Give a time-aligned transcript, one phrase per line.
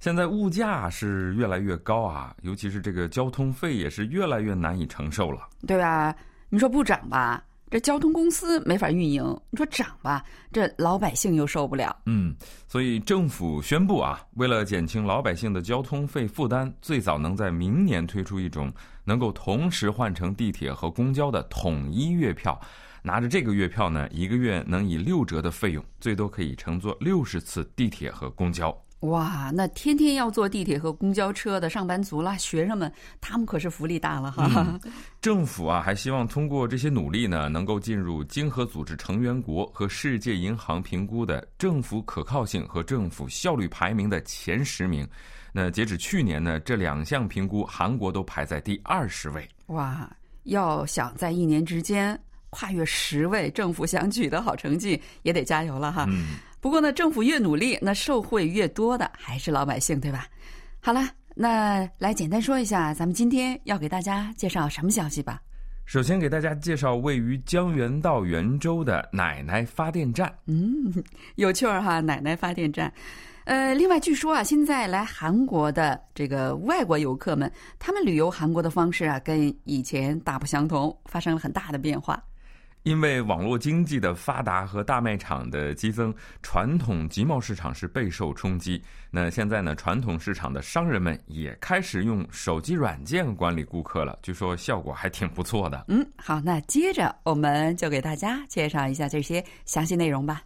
[0.00, 5.48] 现在物价是越来越高啊，尤其是这个交通费也是越来越难以承受了。
[5.66, 6.14] 对吧？
[6.48, 11.94] 你说不涨吧，这交通公司没法运营；你说涨吧，这老百姓又受不了。
[12.06, 12.32] 嗯，
[12.68, 18.72] 所以政府宣布啊，为了减轻老百姓的交通费负担，最早能在明年推出一种
[19.04, 22.58] 能够同时换乘地铁和公交的统一月票。
[23.02, 28.76] 拿着这个月票呢，一个月能以六折的费用，最多可以乘坐六十次地铁和公交。
[29.00, 34.78] 哇，那天天要坐地铁和公交车的上班族啦，学生们，他们可是福利大了哈。
[35.22, 45.06] 政府啊，还希望通过这些努力呢，能够进入经合组织成员国和世界银行评估的政府可靠性和政府效率排名的前十名。
[45.52, 49.48] 那截止去年呢，这两项评估，韩国都排在第二十位。
[49.66, 50.10] 哇，
[50.42, 52.18] 要想在一年之间
[52.50, 56.04] 跨越十位，政府想取得好成绩，也得加油了哈。
[56.60, 60.26] 不过呢，政府越努力，那受惠越多的还是老百姓，对吧？
[60.80, 65.40] 好了，那来简单说一下，咱们今天要给大家介绍什么消息吧。
[65.84, 70.30] 首先给大家介绍位于江原道元州的奶奶发电站。
[70.46, 70.92] 嗯，
[71.36, 72.92] 有趣儿哈， 奶奶发电站。
[73.44, 82.22] 呃，另外据说啊，现在来韩国的这个外国游客们，他们旅游韩国的方式啊，跟以前大不相同，发生了很大的变化。
[82.82, 88.82] 因为网络经济的发达和大卖场的激增，传统集贸市场是备受冲击。
[89.10, 95.84] 那现在呢，传统市场的商人们也开始用手机软件管理顾客了，据说效果还挺不错的。
[95.88, 100.42] 嗯，好，那接着我们就给大家介绍一下这些详细内容吧。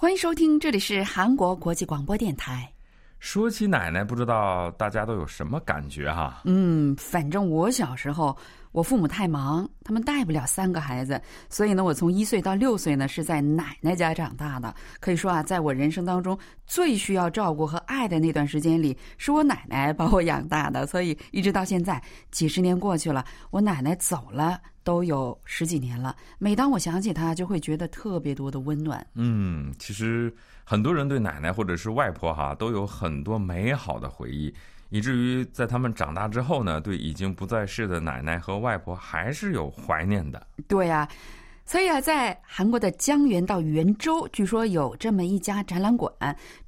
[0.00, 2.66] 欢迎收听，这里是韩国国际广播电台。
[3.18, 6.40] 说起奶奶，不知道大家都有什么感觉哈？
[6.46, 8.34] 嗯，反正我小时候。
[8.72, 14.72] 我父母太忙，他们带不了三个孩子，所以呢，我从一岁到六岁呢是在奶奶家长大的。
[15.00, 20.86] 可以说啊，在我人生当中最需要照顾和爱的那段时间里，是我奶奶把我养大的。
[20.86, 26.14] 所以一直到现在，几十年过去了，我奶奶走了都有十几年了。
[26.38, 29.04] 每当我想起她，就会觉得特别多的温暖。
[29.14, 30.32] 嗯，其实
[30.62, 34.54] 很多人对奶奶或者是外婆哈都有很多美好的回忆。
[34.90, 40.46] 以至于在他们长大之后呢，对已经不在世的奶奶和外婆还是有怀念的。
[40.68, 41.08] 对呀，
[41.64, 46.12] 所以啊，在韩国的江原到元州，据说有这么一家展览馆，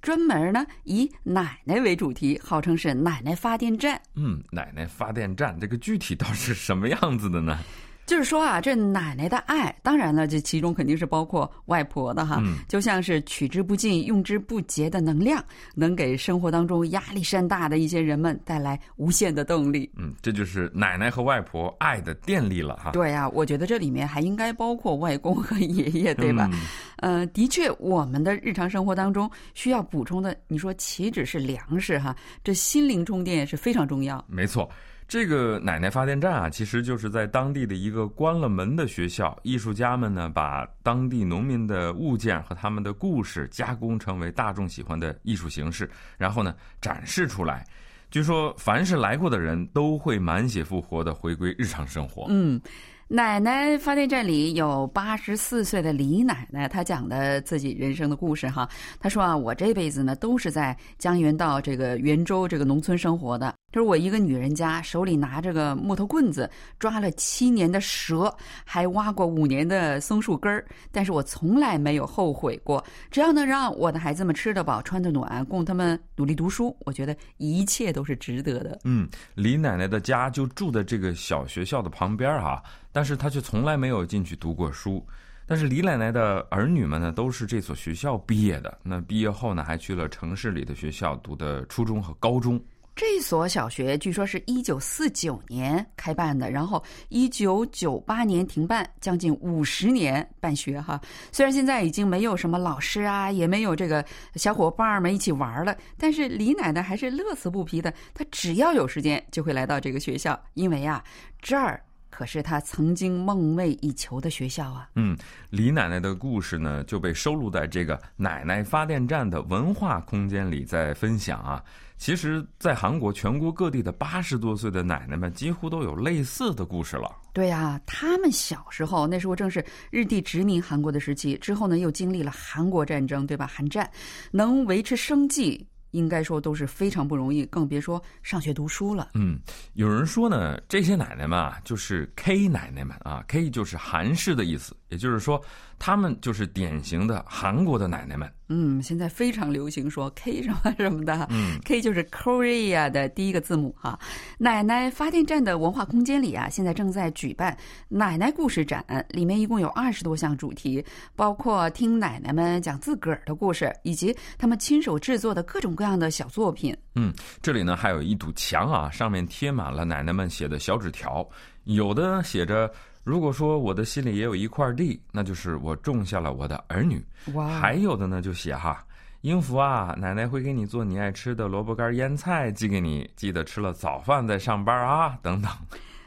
[0.01, 4.01] 专门呢以奶奶为主题，号称是奶奶发电站。
[4.15, 7.59] 嗯，奶奶发电站这个具体到是什么样子的呢？
[8.05, 15.43] 就是说啊，这奶奶的爱，当然了，这其中肯定是包括外婆的哈，就像是取之不尽、用之不竭的能量，
[15.75, 19.91] 能给生活当中压力山大的一些人们带来无限的动力。
[19.97, 22.91] 嗯，这就是奶奶和外婆爱的电力了哈。
[22.91, 26.51] 对呀，我觉得这里面还应该包括外公和爷爷，对吧？
[26.97, 32.15] 呃，的确，我们的日常生活当中需要补充的，你说岂止是粮食哈？
[32.45, 34.23] 这心灵充电是非常重要。
[34.29, 34.69] 没错。
[35.13, 39.39] 这个奶奶发电站啊，其实就是在当地的一个关了门的学校。
[39.43, 47.63] 艺术家们呢，把当地农民的物件和他们的故事加工成为大众喜欢的艺术形式，然后呢展示出来。
[48.11, 52.25] 据说，凡是来过的人都会满血复活的回归日常生活。
[52.31, 52.59] 嗯。
[53.07, 58.67] 奶奶发电站里有八十四岁的李奶奶，她讲的自己人生的故事哈。
[58.99, 63.55] 她说啊，我这辈子呢都是在江原道这个元州这个农村生活的。
[63.73, 66.49] 就是我一个女人家，手里拿着个木头棍子，
[66.79, 68.33] 抓了七年的蛇，
[68.67, 72.85] 还挖过五年的松树根儿，但是我从来没有后悔过。
[73.11, 78.79] 只要能让我的孩子们吃得饱、穿得暖，供他们努力读书，我觉得一切都是值得的。
[78.85, 82.63] 嗯，李奶奶的家就住在这个小学校的旁边哈。
[82.93, 85.03] 但是她却从来没有进去读过书，
[85.47, 88.77] 但是李奶奶的儿女们呢，都是这所学校毕业的。
[88.83, 92.63] 那毕业后呢，还去了城市里的学校读的初中和高中。
[92.95, 101.01] 这所小学据说是一九四九年开办的，然后一九九八年停办，将近五十年办学哈。
[101.33, 104.05] 虽然现在已经没有什么老师啊，也没有这个
[104.35, 107.93] 小伙伴们一起玩了，但是李奶奶还是乐此不疲的。
[108.13, 111.03] 她只要有时间就会来到这个学校，因为啊，
[111.41, 111.83] 这儿。
[112.11, 114.87] 可是她曾经梦寐以求的学校啊。
[114.97, 115.17] 嗯，
[115.49, 121.65] 李奶奶的故事呢，就被收录在这个奶奶发电站的文化空间里，在分享啊。
[122.03, 127.09] 其实，在韩国全国各地的八十多岁的奶奶们，几乎都有类似的故事了。
[127.33, 133.47] 对呀，他们小时候那时候正是日帝殖民韩国的时期，之后呢又经历了韩国战争，对吧？
[133.47, 133.89] 韩战
[134.33, 135.65] 能维持生计。
[135.93, 139.11] 应该说都是非常不容易，更别说上学读书了。
[139.13, 139.39] 嗯，
[139.75, 145.43] 有人说呢，这些奶奶们啊，就是 K 奶奶们啊，K 就是韩式的意思，也就是说，
[145.79, 148.31] 他们就是典型的韩国的奶奶们。
[148.49, 153.99] 嗯，现在非常流行说 K 什么 什么的，嗯，K 就是 Korea 的第一个字母哈。
[154.37, 157.57] 奶奶发电站的文化空间里啊，现在正在举办
[157.89, 160.85] 奶奶故事展，里面一共有二十多项主题，
[161.17, 166.77] 包括听奶奶们讲自个儿的故事，以及他们亲手制作的各种各样的小作品。
[166.95, 167.11] 嗯，
[167.41, 171.27] 这里呢还有一堵墙啊，上面贴满了奶奶们写的小纸条，
[171.65, 172.71] 有的写着。
[173.05, 177.05] 如果说我的心里也有一块地，那就是我种下了我的儿女。
[177.35, 177.49] 哇！
[177.49, 178.85] 还有的呢，就写哈，
[179.23, 185.51] 英福啊，奶奶会给你做你爱吃的萝卜干腌菜寄给你，记得吃了早饭再上班啊，等等。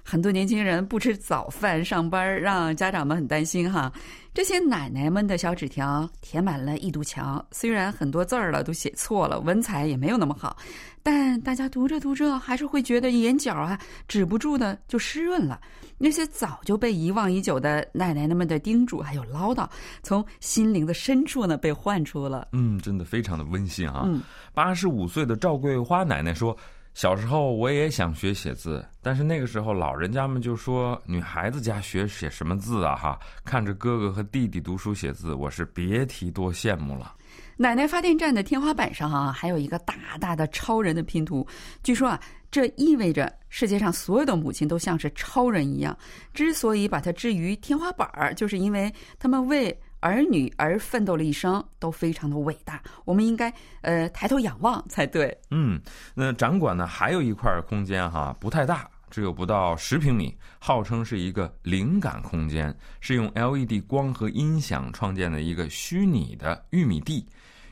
[0.07, 3.91] 很多年轻人不吃早饭上班，让家长们很担心哈。
[4.35, 10.55] 这些奶奶们的小纸条填满了一堵墙，虽然很多字儿了都写错了，文采也没有那么好，
[11.01, 15.59] 但大家读着读着还是会觉得眼角啊止不住的就湿润了。
[15.97, 19.67] 那些早就被遗忘已久的奶奶们的叮嘱还有唠叨，
[20.03, 22.47] 从心灵的深处呢被唤出了。
[22.51, 24.05] 嗯，真的非常的温馨啊。
[24.53, 26.55] 八十五岁的赵桂花奶奶说
[26.95, 32.95] ：“小时候我也想学写字，但是那个时候老人家们就说女孩子家学写什么字啊？
[32.95, 37.13] 哈，看着哥哥和弟弟读书写字，我是别提多羡慕了。”
[37.57, 41.45] 奶奶发电站的天花板上啊，还有一个大大的超人的拼图。
[41.83, 42.17] 据说啊，
[42.49, 45.97] 这意味着世界上所有的母亲都像是超人一样。
[46.33, 48.89] 之所以把它置于天花板儿，就是因为
[49.19, 52.81] 他们为儿女而奋斗了一生，都非常的伟大。
[53.05, 53.51] 我们应该
[53.81, 55.35] 呃抬头仰望才对。
[55.51, 55.81] 嗯，
[56.13, 67.25] 那展馆呢还有一块空间哈，不太大，只有不到十平米，号称是一个灵感空间，是用 LED 光和音响创建的一个虚拟的玉米地。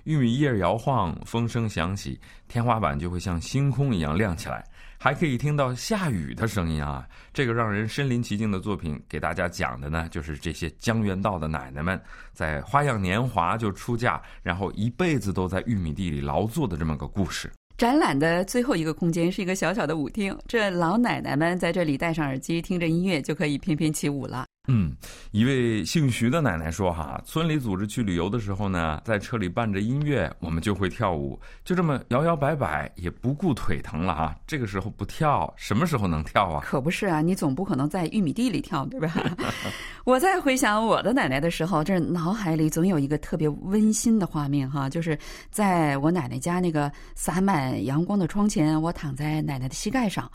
[0.05, 4.61] 玉米叶摇晃，风声响起，天花板就会像星空一样亮起来，
[5.03, 7.05] 还可以听到下雨的声音啊！
[7.33, 12.01] 这个让人身临其境的作品，给大家讲的呢，就是这些江原道的奶奶们
[12.31, 17.51] 在花样年华就出嫁，然后一辈子都在玉米地里劳作的这么个故事。
[17.77, 24.45] 展览的最后一个空间是一个小小的舞厅，这老奶奶们在这里戴上耳机，听着音乐就可以翩翩起舞了。
[24.69, 24.95] 嗯，
[25.31, 34.33] 一位姓徐的奶奶说：“哈，村里组织去旅游的时候呢，在车里伴着音乐，我们就会跳舞，就这么摇摇摆摆，也不顾腿疼了啊。
[34.47, 36.63] 这个时候不跳，什么时候能跳啊？
[36.65, 39.13] 可不是啊，你总不可能在玉米地里跳，对吧？
[40.05, 45.19] 我在回想我的奶奶的时候，这脑海里总有一个特别温馨的画面哈，就是
[45.51, 50.31] 在我奶奶家那个洒满阳光的窗前，我躺在奶奶的膝盖上。”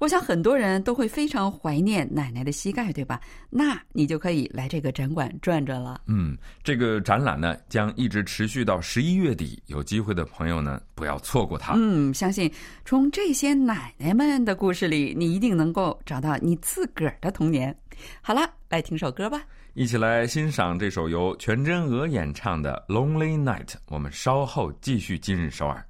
[0.00, 3.20] 我想很多人都会非常怀念奶奶的膝盖，对吧？
[3.50, 6.00] 那你就可以来这个展馆转转了。
[6.06, 11.74] 嗯，这个展览呢将一直持续到十一月底，有机会的朋友呢不要错过它。
[11.76, 12.50] 嗯，相信
[12.82, 17.76] 从这些奶奶们的故事里，你一定能够找到你自个儿的童年。
[18.22, 19.42] 好了，来听首歌吧，
[19.74, 23.66] 一起来欣赏这首由全真娥演唱的《Lonely Night》。
[23.88, 25.84] 我们稍后继续今日首尔。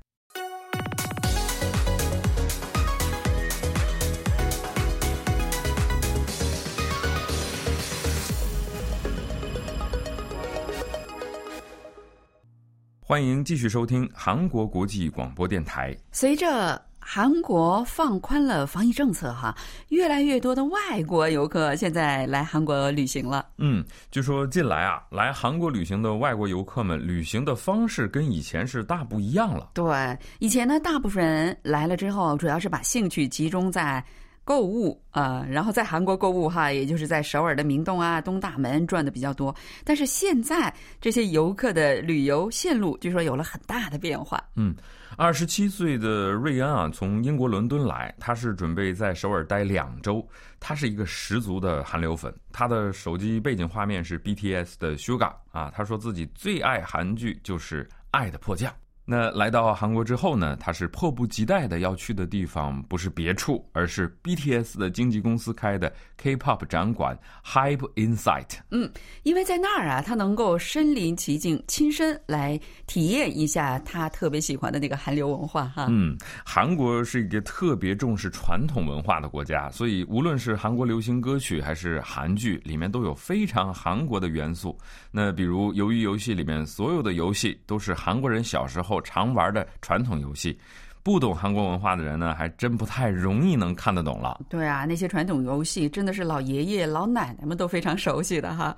[13.11, 15.93] 欢迎继续收听韩国国际广播电台。
[16.13, 19.53] 随着韩国放宽了防疫政策，哈，
[19.89, 23.45] 越来越多的外国游客现在来韩国旅行了。
[23.59, 29.71] 嗯，据说近来啊，来韩国旅行的外国游客们旅行的方式跟以前是大不一样了。
[29.75, 34.01] 对，以前呢，大部分人来了之后，主要是把兴趣集中在。
[34.45, 39.55] 购物啊，然后在韩国购物哈，也就是在首尔的明洞啊、东大门转的比较多。
[39.85, 44.43] 但是现在这些游客的旅游线路，据说有了很大的变化。
[44.57, 44.75] 嗯，
[45.17, 50.27] 二十七岁的瑞安啊，从英国伦敦来，他是准备在首尔待两周。
[50.59, 55.73] 他是一个十足的韩流粉，他的手机背景画面是 BTS 的 Suga 啊。
[55.75, 58.71] 他说自己最爱韩剧就是《爱的迫降》。
[59.11, 68.61] 那来到韩国之后呢，他是迫不及待的要去的地方不是别处，而是 BTS 的经纪公司开的 K-pop 展馆 Hype Insight。
[68.71, 68.89] 嗯，
[69.25, 75.89] 因为在那儿啊，他能够身临其境，亲身来体验一下他特别喜欢的那个韩流文化哈。
[75.91, 84.79] 嗯，韩国是一个特别重视传统文化的国家，所以无论是韩国流行歌曲还是韩剧，里面都有非常韩国的元素。
[85.11, 89.00] 那比如《鱿鱼游戏》里面所有的游戏都是韩国人小时候。
[89.03, 90.59] 常玩的传统游戏，
[91.03, 94.41] 不懂韩国文化的人呢，还真不太容易能看得懂了。
[94.49, 98.77] 对啊，那些传统游戏真的是老爷爷老奶奶们都非常熟悉的哈。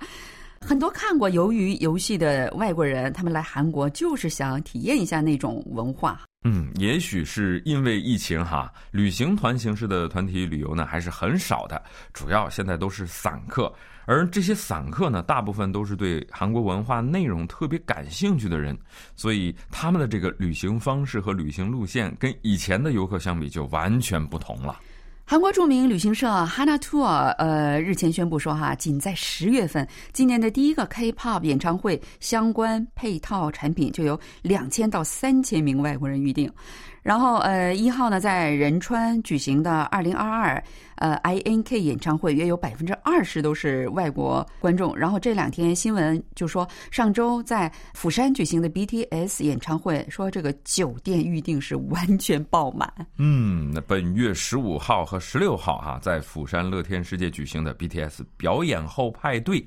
[0.61, 6.21] 很多看过《鱿鱼游戏》的外国人，他们来韩国就是想体验一下那种文化。
[6.43, 11.81] 嗯，也许是因为疫情哈，旅行团形式的团体旅游呢还是很少的，
[12.13, 13.73] 主要现在都是散客。
[14.05, 18.77] 而这些散客呢，大部分都是对韩国文化内容特别感兴趣的人，
[19.15, 24.77] 所以他们的这个旅行方式和旅行路线跟以前的游客相比就完全不同了。
[25.25, 27.05] 韩国著名旅行社 Hana Tour
[27.37, 36.51] 呃日前宣布说哈，仅在十月份，今年的第一个 K-pop 演唱会相关配套产品就有两千到三千名外国人预定。
[37.03, 40.63] 然后，呃，一号呢，在仁川举行的二零二二
[40.95, 44.95] 呃 I N K 演唱会，约有百分之二十都是外国观众。
[44.95, 52.89] 然后这两天新闻就说，上周在釜山举行的 B T S 演唱会，说这个酒店预定是完全爆满。
[53.17, 59.61] 嗯，那本月十五号和十六号哈，在釜山乐天世界举行的 B T S 表演后派对，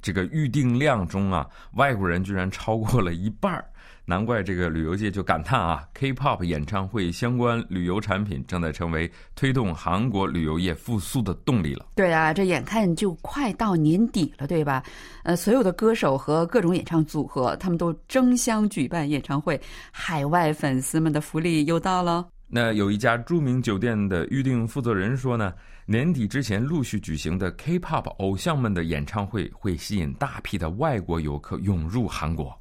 [0.00, 3.62] 这个预定量中啊，外国人居然超过了一半儿。
[4.08, 11.84] 难怪这个旅游界就感叹啊，K-pop 演唱会相关旅游产品正在成为推动韩国旅游业复苏的动力了。
[11.94, 14.82] 对啊，这眼看就快到年底了，对吧？
[15.24, 19.60] 呃，所有的歌手和各种演唱组合，他们都争相举办演唱会，
[19.92, 22.26] 海外粉丝们的福利又到了。
[22.46, 25.52] 那有一家著名酒店的预订负责人说呢，
[25.84, 32.58] 年底之前陆续举行的 K-pop 偶像们的演唱会会吸引大批的外国游客涌入韩国。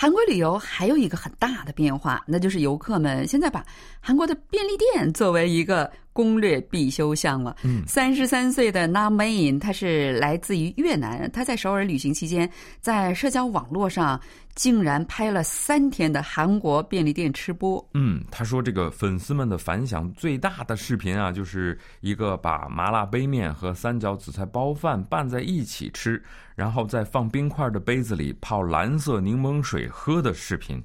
[0.00, 3.66] 韩国旅游还有一个很大的变化，那就是游客们现在把
[3.98, 5.90] 韩国的便利店作为一个。
[6.18, 7.54] 攻略必修项了。
[7.62, 11.30] 嗯，三十三岁的 Na Main，他是来自于越南。
[11.32, 14.20] 他在首尔旅行期间，在社交网络上
[14.56, 17.88] 竟然拍了三天的韩国便利店吃播。
[17.94, 26.20] 嗯，他说这个粉丝们的反响最大的视频啊，就是一个把麻辣杯面和三角紫菜包饭拌在一起吃，
[26.56, 30.82] 然后在放冰块的杯子里泡蓝色柠檬水喝的视频。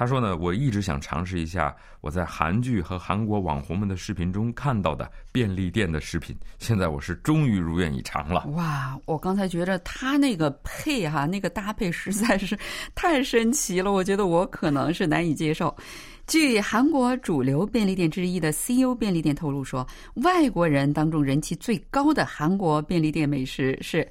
[0.00, 8.46] 他说呢，我一直想尝试一下我在韩剧和韩国网红们的视频中看到的便利店的食品，现在我是终于如愿以偿了。
[8.54, 12.58] 哇，我刚才觉得他那个配哈，那个搭配实在是
[12.94, 15.76] 太神奇了，我觉得我可能是难以接受。
[16.26, 19.86] 据韩国主流便利店之一的 CU 便利店透露说，
[20.24, 24.08] 外国人当中人气最高的韩国便利店美食是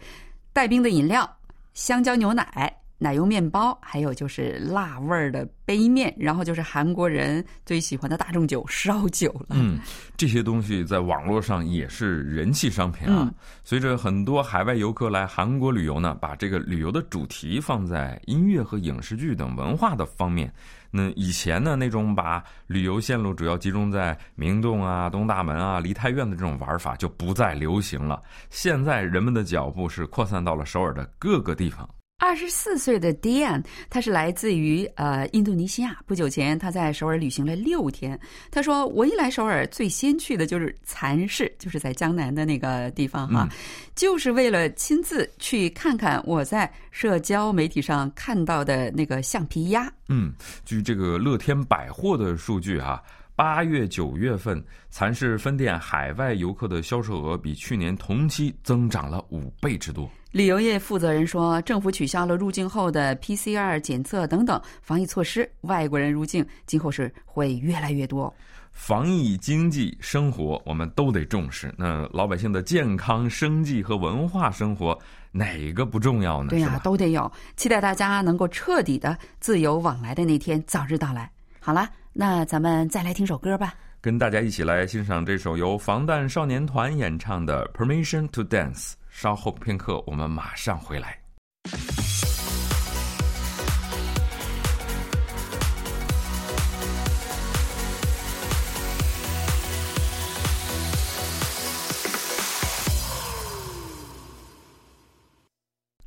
[0.53, 1.27] 带冰的饮料、
[1.73, 2.75] 香蕉牛奶。
[3.01, 9.55] 奶油面包，还有就是辣味儿的杯面，然后就是韩国人最喜欢的大众酒烧酒了。
[9.55, 9.79] 嗯，
[10.17, 13.33] 这些东西在网络上也是人气商品啊。
[13.63, 20.53] 随着很多海外游客来韩国旅游呢，把这个旅游的主题放在音乐和影视剧等文化的方面。
[20.91, 28.21] 那以前呢，那种把旅游线路主要集中在明洞啊、东大门啊、梨泰院的这种玩法就不再流行了。
[28.49, 31.87] 现在人们的脚步是扩散到了首尔的各个地方。
[32.19, 35.97] 二十四岁的 Dian，他是来自于呃印度尼西亚。
[36.05, 38.19] 不久前，他在首尔旅行了六天。
[38.51, 43.47] 他说：“我一来首尔，最先去的就是蚕市，就是在江南的那个地方哈，
[43.95, 50.33] 就是为了亲自去看看我在社交媒体上看到的那个橡皮鸭。”嗯，
[50.65, 53.01] 据这个乐天百货的数据哈。
[53.33, 60.11] 八月、九月份，蚕市分店海外游客的销售额比去年同期增长了五倍之多。
[60.31, 68.33] 旅游业负责人说，政府取消了入境后的 PCR 检测等等防疫措施，外国人入境今后是会越来越多。
[68.71, 71.73] 防疫、经济、生活，我们都得重视。
[71.77, 74.97] 那老百姓的健康、生计和文化生活，
[75.31, 76.49] 哪个不重要呢？
[76.49, 77.31] 对呀，都得有。
[77.57, 81.29] 期待大家能够彻底的自由往来的那天早日到来。
[81.59, 81.89] 好了。
[82.11, 88.91] 那咱们再来听首歌吧，跟大家一起来欣赏这首由防弹少年团演唱的《Permission to Dance》。
[89.21, 91.19] 稍后片刻，我们马上回来。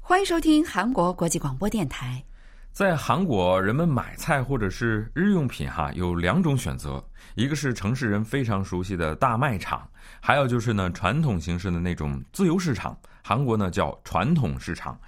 [0.01, 2.25] 欢迎收听韩国国际广播电台。
[2.73, 9.87] 在韩国，人们买菜或者是日用品哈，有两种选择，一个是城市人非常熟悉的大卖场，
[10.23, 14.99] 还有就是呢传统形式的那种自由市场，韩国呢叫传统市场。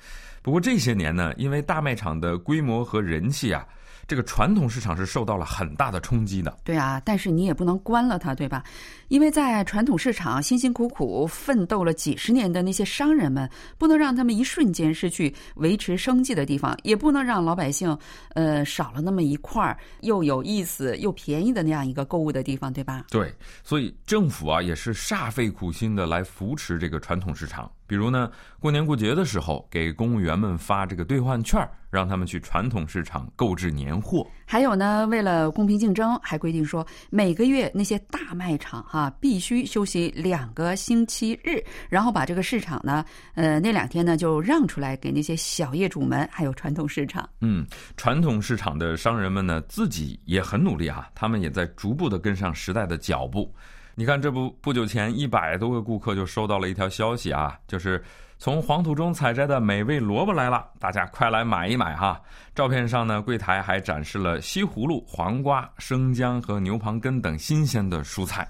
[0.43, 3.67] 不过这些年呢，因为大卖场的规模和人气啊。
[4.07, 6.57] 这个传统市场是受到了很大的冲击的。
[6.65, 8.63] 对啊，但是你也不能关了它，对吧？
[9.09, 17.97] 因为在传统市场辛辛苦苦奋斗了几十年的那些商人们，不能让他们一瞬间失去维持生计的地方，也不能让老百姓
[18.35, 23.05] 呃少了那么一块又有意思又便宜的那样一个购物的地方，对吧？
[23.11, 23.33] 对，
[23.63, 27.71] 所以政府啊也是煞费苦心的来扶持这个传统市场。
[27.87, 34.27] 比如呢，过年过节的时候，给公务员们发这个兑换券，让他们去传统市场购置年货。
[34.47, 47.29] 还有呢，为了公平竞争，还规定说每个月那些大卖场哈必须休息两个星期日，然后把这个市场呢，呃，那两天呢就让出来给那些小业主们，还有传统市场。
[47.41, 53.55] 嗯，传统市场的商人们呢，自己也很努力啊，他们也在逐步的跟上时代的脚步。
[53.97, 58.03] 你看，这不不久前，一百多个顾客就收到了一条消息啊，就是
[58.39, 62.21] 从黄土中采摘的美味萝卜来了，大家快来买一买哈！
[62.57, 68.49] 照片上呢，柜台还展示了西葫芦、黄瓜、生姜和牛蒡根等新鲜的蔬菜。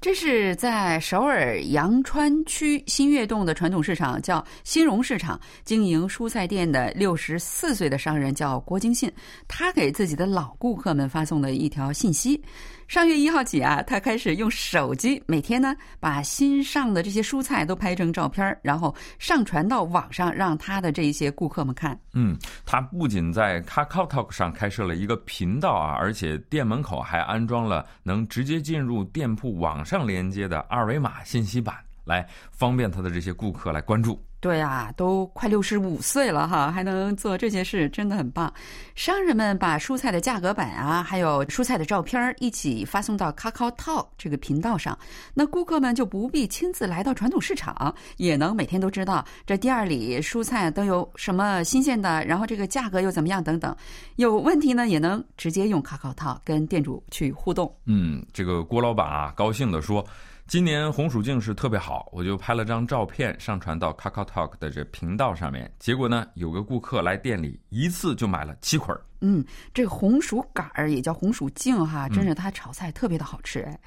[0.00, 9.12] 这是在首尔阳川区新月洞的传统市场，叫新荣市场，经营蔬菜店的六十四岁的商人叫郭京信，
[9.46, 12.42] 他给自己的老顾客们发送的一条信息。
[12.90, 21.96] 上月一号起啊，他开始用手机每天呢把新上的这些蔬菜都拍成照片，然后上传到网上，让他的这一些顾客们看。
[22.14, 31.76] 嗯，他不仅在 Kakao Talk 上开设了一个频道啊，而且店门口还安装了能直接进入店铺网上连接的二维码信息板，
[32.10, 34.20] 来方便他的这些顾客来关注。
[34.40, 38.50] 对啊，都快六十五岁了哈，还能做这些事，真的很棒。
[38.94, 44.98] 商人们把蔬菜的价格板啊，还有蔬菜的照片一起发送到 Kakao Talk 这个频道上，
[45.34, 53.76] 那顾客们就不必亲自来到传统市场，也能每天都知道这店儿里蔬菜都有什么新鲜的，然后这个价格又怎么样等等。
[54.16, 57.70] 有问题呢，也能直接用 Kakao Talk 跟店主去互动。
[57.84, 60.02] 嗯，这个郭老板啊，高兴地说。
[60.50, 65.72] 今年红薯净是特别好，我就拍了张照片上传到 Kakao Talk 的这频道上面。
[65.78, 69.00] 结果呢，有个顾客来店里一次就买了七捆儿。
[69.20, 73.78] 嗯，这个红薯杆儿也叫红薯茎哈，真是它炒菜特别的好吃哎。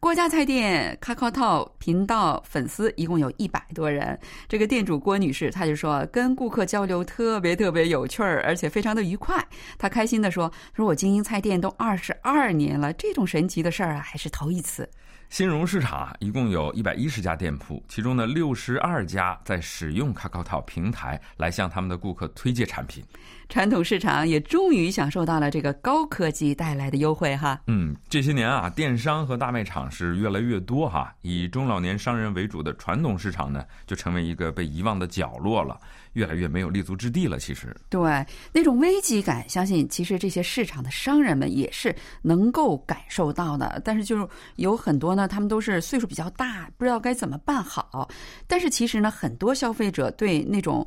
[0.00, 4.18] 郭家菜店 Kakao Talk 频道粉丝一共有一百多人。
[4.48, 9.46] 这个店主郭女士，她就说跟顾客交流特别特别有趣儿，而且非常的愉快。
[9.78, 14.90] 她开心的说：“说我经营菜店都二十二年了，这种神奇的事儿啊，还是头一次。”
[15.30, 23.04] 新荣市场啊，一共有一百一十家店铺，其中的六十二家在使用卡扣套平台来向他们的顾客推介产品。
[23.50, 27.60] 传统市场也终于享受到了这个高科技带来的优惠哈。
[27.66, 35.78] 嗯，这些年啊，电商和大卖场是越来越多哈，以中老年商人为主的传统市场呢，就成为一个被遗忘的角落了。
[36.14, 37.38] 越来越没有立足之地了。
[37.38, 43.80] 其实，对那种危机感，相信其实这些市场的商人们也是能够感受到的。
[43.84, 48.08] 但是，就是有很多呢，他们都是岁数比较大，不知道该怎么办好。
[48.46, 50.86] 但是，其实呢，很多消费者对那种。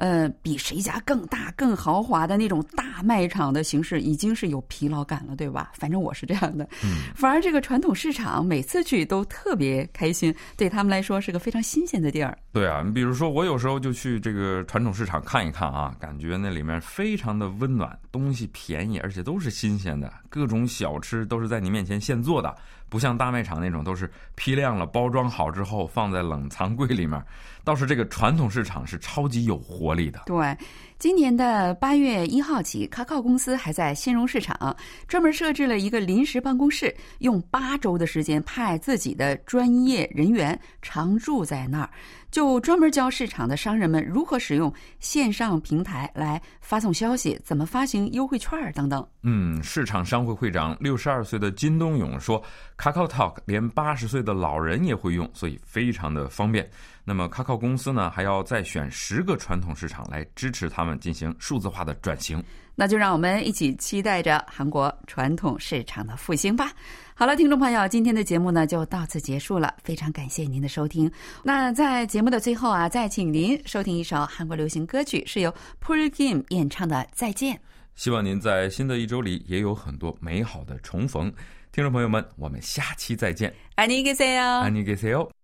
[0.00, 5.70] 呃，比谁家更大、更豪华的那种大卖场的形式，已经是有疲劳感了，对吧？
[5.74, 6.66] 反正我是这样的。
[6.82, 12.34] 嗯，反而这个传统市场，每次去都特别开心，对他们来说是个非常新鲜的地儿。
[12.50, 22.56] 对啊，你比如说，我有时候就去这个传统市场看一看啊，感觉那里面非常的温暖，东西便宜，而且都是新鲜的，各种小吃都是在你面前现做的。
[22.90, 27.22] 不像大卖场那种都是批量了、包装好之后放在冷藏柜里面，
[27.64, 30.20] 倒是这个传统市场是超级有活力的。
[30.26, 30.56] 对，
[30.98, 34.76] 今年的八月一号起，卡靠公司还在新荣市场
[35.06, 41.90] 专门设置了一个临时办公室，用八周的时间派自己的专业人员常驻在那儿。
[42.30, 49.06] 就专门教市场的商人们如何使用线上平台来发送消息，怎么发行优惠券等等。
[49.22, 52.42] 嗯，市场商会会长六十二岁的金东勇说
[52.78, 56.68] ：“Kakao Talk 连八十岁的老人也会用，所以非常的方便。
[57.04, 62.42] 那么，Kakao 公司呢，还要再选十个传统市场来支持他们进行数字化的转型。
[62.75, 66.71] 那就让我们一起期待着韩国传统市场的复兴吧。”
[67.17, 71.09] 好了，听众朋友，今天的节目呢就到此结束了，非常感谢您的收听。
[71.43, 75.49] 那在节目的最后啊，再请您收听一首韩国流行歌曲，是由
[75.81, 77.55] Paul Kim 演唱的《再见》。
[77.95, 81.31] 希望您在新的一周里也有很多美好的重逢。
[81.71, 83.53] 听众朋友们，我们下期再见。
[83.77, 84.63] 안녕히계세 요。
[84.63, 85.35] 안녕히계세 요。